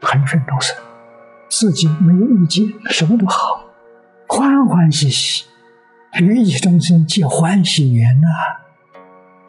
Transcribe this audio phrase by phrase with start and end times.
[0.00, 0.76] 恒顺众生，
[1.48, 3.64] 自己没有意见，什么都好，
[4.26, 5.46] 欢欢喜喜，
[6.20, 8.28] 与一众生结欢喜缘呐，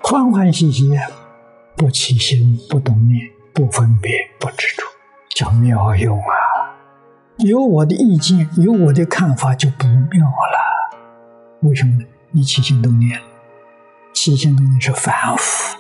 [0.01, 0.97] 欢欢喜喜，
[1.75, 4.83] 不起心，不动念，不分别，不执着，
[5.35, 6.75] 叫妙用啊！
[7.37, 10.97] 有我的意见，有我的看法，就不妙了。
[11.61, 12.05] 为什么呢？
[12.31, 13.19] 你起心动念，
[14.13, 15.77] 起心动念是凡夫。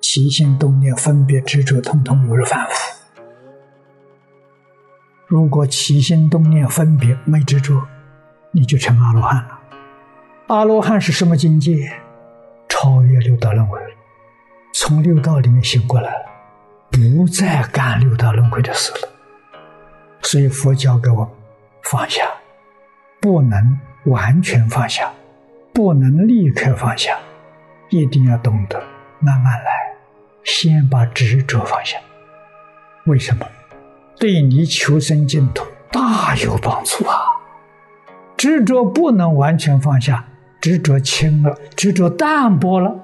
[0.00, 2.99] 起心动念、分别执着，统统都是凡夫。
[5.30, 7.80] 如果起心动念、分别没执着，
[8.50, 9.60] 你就成阿罗汉了。
[10.48, 11.88] 阿罗汉是什么境界？
[12.68, 13.78] 超越六道轮回，
[14.74, 16.24] 从六道里面醒过来了，
[16.90, 19.08] 不再干六道轮回的事了。
[20.22, 21.28] 所以佛教给我们
[21.84, 22.24] 放下，
[23.20, 25.12] 不能完全放下，
[25.72, 27.16] 不能立刻放下，
[27.90, 28.82] 一定要懂得
[29.20, 29.70] 慢慢来。
[30.42, 31.96] 先把执着放下，
[33.04, 33.46] 为什么？
[34.20, 37.16] 对你求生净土大有帮助啊！
[38.36, 40.26] 执着不能完全放下，
[40.60, 42.94] 执着轻了，执着淡薄了，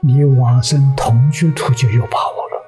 [0.00, 2.62] 你往生同居土就有把握了。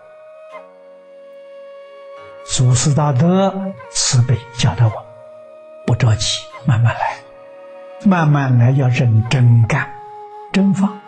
[2.46, 3.54] 祖师大德
[3.90, 4.92] 慈悲教导我，
[5.86, 7.18] 不着急，慢慢来，
[8.06, 9.86] 慢慢来，要认真干，
[10.50, 10.98] 真放，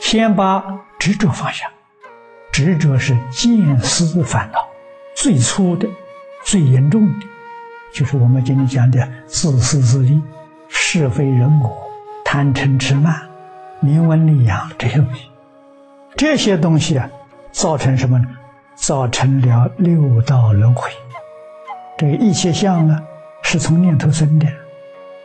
[0.00, 0.64] 先把
[0.98, 1.70] 执着放下。
[2.50, 4.58] 执着是见思烦恼
[5.14, 5.88] 最初的、
[6.44, 7.26] 最严重的，
[7.92, 10.20] 就是我们今天讲的自私自利、
[10.68, 11.76] 是非人我、
[12.24, 13.20] 贪嗔痴慢、
[13.80, 15.28] 名闻利养这些东西。
[16.16, 17.10] 这些东西啊，
[17.50, 18.26] 造成什么呢？
[18.76, 20.90] 造成了六道轮回。
[21.98, 23.00] 这个一切相呢，
[23.42, 24.46] 是从念头生的。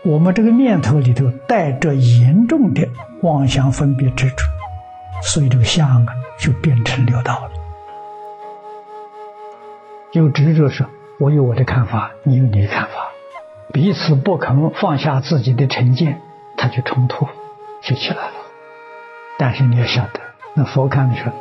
[0.03, 2.88] 我们这个念头里头带着严重的
[3.22, 4.46] 妄想、分别、执着，
[5.22, 6.13] 所以这个相啊。
[6.40, 7.51] 就变成六道了。
[10.13, 10.86] 有执着是，
[11.19, 13.12] 我有我的看法，你有你的看法，
[13.74, 16.22] 彼此不肯放下自己的成见，
[16.56, 17.28] 他就冲突
[17.81, 18.34] 就起来了。
[19.38, 20.22] 但是你要晓得，
[20.53, 21.34] 那佛看的时候，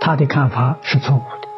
[0.00, 1.48] 他的看法是错误的，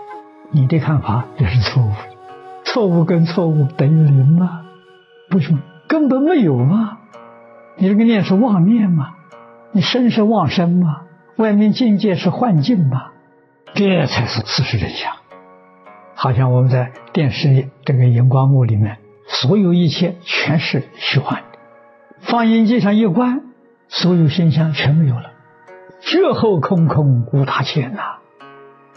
[0.50, 2.16] 你的看法也是错误的，
[2.64, 4.62] 错误跟错误等于零吗？
[5.28, 5.54] 不是？
[5.86, 7.00] 根本没有啊！
[7.76, 9.10] 你这个念是妄念吗？
[9.72, 11.02] 你身是妄身吗？
[11.36, 13.08] 外面境界是幻境嘛？
[13.74, 15.12] 这才是事实真相。
[16.22, 21.58] 好像我们在电视这个荧光幕里面，所有一切全是虚幻的。
[22.20, 23.40] 放映机上一关，
[23.88, 25.32] 所有现象全没有了，
[26.02, 28.18] 绝后空空无大千呐。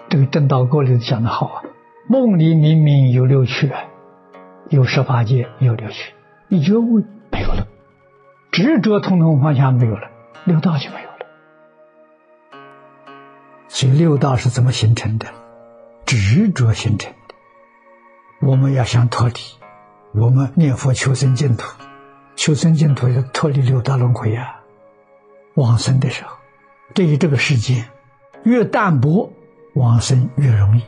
[0.09, 1.63] 这个正道歌里讲的好啊：
[2.09, 3.71] 梦里明明有六趣，
[4.67, 6.11] 有十八界有六趣，
[6.49, 7.67] 你觉悟没有了，
[8.51, 10.09] 执着通通放下没有了，
[10.43, 12.59] 六道就没有了。
[13.69, 15.27] 所以六道是怎么形成的？
[16.15, 17.35] 执着形成的。
[18.39, 19.35] 我们要想脱离，
[20.13, 21.65] 我们念佛求生净土，
[22.35, 24.59] 求生净土要脱离六道轮回啊！
[25.55, 26.35] 往生的时候，
[26.93, 27.85] 对于这个世界
[28.43, 29.33] 越淡薄，
[29.73, 30.83] 往生越容易。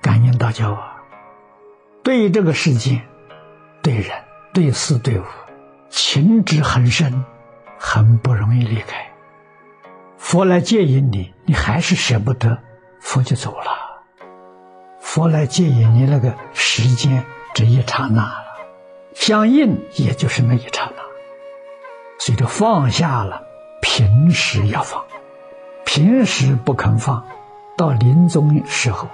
[0.00, 1.02] 感应大教啊，
[2.02, 3.00] 对于这个世界、
[3.82, 4.10] 对人、
[4.52, 5.24] 对事、对物，
[5.88, 7.24] 情执很深，
[7.78, 9.10] 很不容易离开。
[10.18, 12.58] 佛来接引你，你还是舍不得，
[13.00, 13.83] 佛就走了。
[15.14, 18.44] 佛来接引你那个时间，这一刹那了，
[19.14, 21.02] 相应也就是那一刹那。
[22.18, 23.40] 所以就放下了，
[23.80, 25.04] 平时要放，
[25.84, 27.24] 平时不肯放，
[27.76, 29.08] 到临终时候，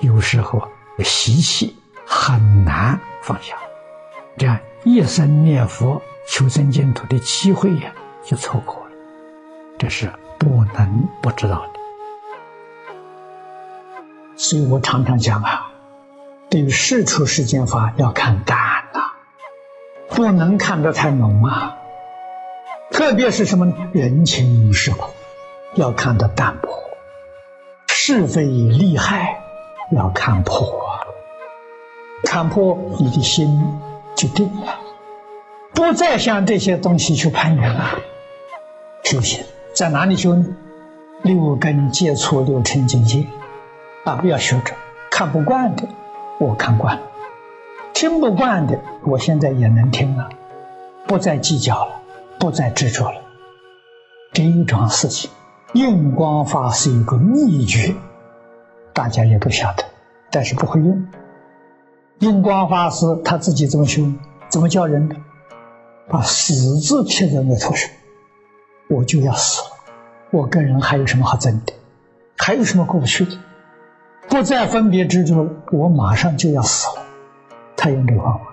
[0.00, 0.66] 有时候
[1.00, 3.54] 习气很难放下，
[4.38, 7.92] 这样一生念佛求生净土的机会呀，
[8.24, 8.92] 就错过了。
[9.76, 10.10] 这是。
[10.36, 11.80] 不能不知道的，
[14.44, 15.72] 所以我常常讲啊，
[16.50, 18.58] 对于世出世间法要看淡
[18.92, 19.00] 呐，
[20.10, 21.78] 不能看得太浓啊。
[22.90, 23.74] 特别是什么呢？
[23.94, 25.06] 人情世故
[25.76, 26.68] 要看得淡薄，
[27.88, 29.40] 是非利害
[29.92, 30.78] 要看破，
[32.24, 33.48] 看破你的心
[34.14, 34.78] 就定了，
[35.72, 37.98] 不再向这些东西去攀缘了，
[39.04, 39.42] 修行。
[39.74, 40.44] 在哪里修呢？
[41.22, 43.26] 六根接触六尘境界，
[44.04, 44.74] 啊，不要学着
[45.10, 45.88] 看不惯的，
[46.38, 47.02] 我看惯了；
[47.94, 50.28] 听不惯的，我现在也能听了，
[51.06, 52.02] 不再计较了，
[52.38, 53.20] 不再执着了。
[54.32, 55.30] 这一桩事情，
[55.72, 57.94] 用光法是一个秘诀，
[58.92, 59.82] 大家也都晓得，
[60.30, 61.06] 但是不会用。
[62.18, 64.02] 用光法师他自己怎么修？
[64.50, 65.16] 怎么教人的？
[66.08, 67.90] 把死字贴在额头上。
[68.90, 69.70] 我就要死了，
[70.30, 71.72] 我跟人还有什么好争的？
[72.36, 73.38] 还有什么过不去的？
[74.34, 77.06] 不再分别执着，我马上就要死了。
[77.76, 78.46] 他用这个方法，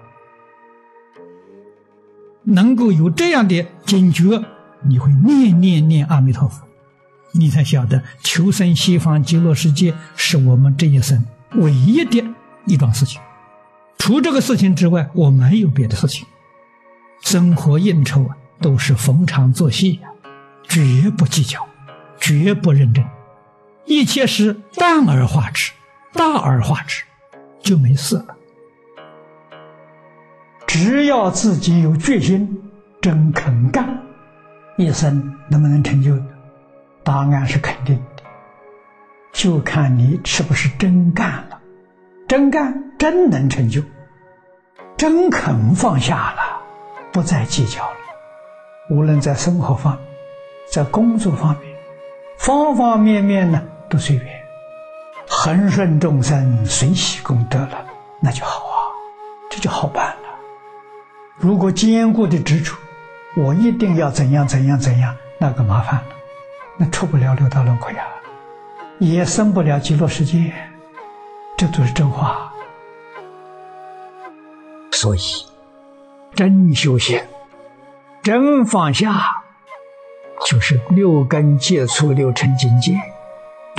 [2.43, 4.43] 能够有这样的警觉，
[4.83, 6.61] 你会念念念阿弥陀佛，
[7.31, 12.23] 你才晓得求生西方极乐世界是我们这一生唯一的
[12.67, 13.19] 一桩事情。
[13.97, 16.27] 除这个事情之外，我没有别的事情。
[17.21, 20.09] 生活应酬啊，都是逢场作戏呀，
[20.61, 21.67] 绝不计较，
[22.19, 23.03] 绝不认真。
[23.91, 25.73] 一切是淡而化之，
[26.13, 27.03] 大而化之，
[27.59, 28.37] 就没事了。
[30.65, 32.71] 只要自己有决心，
[33.01, 34.01] 真肯干，
[34.77, 36.17] 一生能不能成就？
[37.03, 38.23] 答案是肯定的，
[39.33, 41.59] 就看你是不是真干了。
[42.29, 43.81] 真干，真能成就；
[44.95, 46.61] 真肯放下了，
[47.11, 47.97] 不再计较了。
[48.89, 50.05] 无论在生活方面，
[50.71, 51.75] 在工作方面，
[52.37, 53.61] 方方面面呢。
[53.91, 54.25] 都随缘，
[55.27, 57.85] 恒顺众生，随喜功德了，
[58.21, 58.87] 那就好啊，
[59.49, 60.29] 这就好办了。
[61.35, 62.73] 如果坚固的执着，
[63.35, 66.03] 我一定要怎样怎样怎样，那个麻烦了，
[66.77, 68.07] 那出不了六道轮回啊，
[68.99, 70.53] 也生不了极乐世界，
[71.57, 72.49] 这都是真话。
[74.93, 75.19] 所以，
[76.33, 77.21] 真修行，
[78.23, 79.43] 真放下，
[80.45, 82.93] 就是六根接触六尘境界。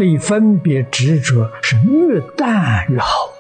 [0.03, 3.31] 对分别执着是越淡越好。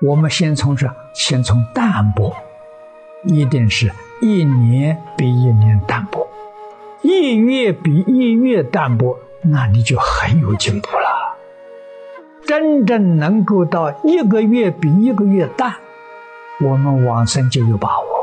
[0.00, 2.34] 我们先从这，先从淡薄，
[3.22, 6.26] 一定是一年比一年淡薄，
[7.02, 11.36] 一月比一月淡薄，那你就很有进步了。
[12.44, 15.76] 真正能够到一个月比一个月淡，
[16.62, 18.13] 我们往生就有把握。